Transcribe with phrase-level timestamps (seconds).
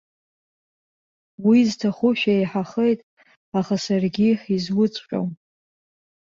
[1.45, 2.99] Уи зҭаху шәеиҳахеит,
[3.59, 5.29] аха саргьы изуҵәҟьом.